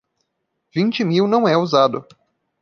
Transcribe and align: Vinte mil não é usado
Vinte 0.73 1.03
mil 1.05 1.27
não 1.27 1.47
é 1.47 1.55
usado 1.55 2.03